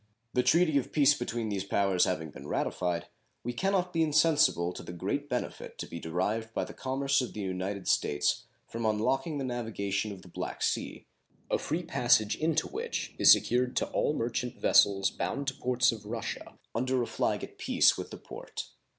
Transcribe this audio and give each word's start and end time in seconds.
The 0.33 0.41
treaty 0.41 0.79
of 0.79 0.91
peace 0.91 1.13
between 1.13 1.49
these 1.49 1.63
powers 1.63 2.05
having 2.05 2.31
been 2.31 2.47
ratified, 2.47 3.05
we 3.43 3.53
can 3.53 3.73
not 3.73 3.93
be 3.93 4.01
insensible 4.01 4.73
to 4.73 4.81
the 4.81 4.91
great 4.93 5.29
benefit 5.29 5.77
to 5.77 5.85
be 5.85 5.99
derived 5.99 6.55
by 6.55 6.63
the 6.63 6.73
commerce 6.73 7.21
of 7.21 7.33
the 7.33 7.39
United 7.41 7.87
States 7.87 8.45
from 8.67 8.83
unlocking 8.83 9.37
the 9.37 9.43
navigation 9.43 10.11
of 10.11 10.23
the 10.23 10.27
Black 10.27 10.63
Sea, 10.63 11.05
a 11.51 11.59
free 11.59 11.83
passage 11.83 12.35
into 12.35 12.67
which 12.67 13.13
is 13.19 13.31
secured 13.31 13.75
to 13.75 13.89
all 13.91 14.15
merchant 14.15 14.55
vessels 14.57 15.11
bound 15.11 15.45
to 15.49 15.53
ports 15.53 15.91
of 15.91 16.03
Russia 16.07 16.57
under 16.73 17.03
a 17.03 17.05
flag 17.05 17.43
at 17.43 17.59
peace 17.59 17.95
with 17.95 18.09
the 18.09 18.17
Porte. 18.17 18.69